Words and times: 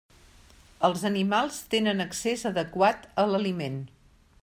Els 0.87 1.03
animals 1.09 1.59
tenen 1.75 2.03
accés 2.07 2.49
adequat 2.53 3.07
a 3.25 3.31
l'aliment. 3.33 3.79